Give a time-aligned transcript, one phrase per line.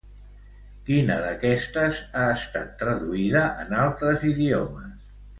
[0.85, 5.05] Quina d'aquestes ha estat traduïda en altres idiomes?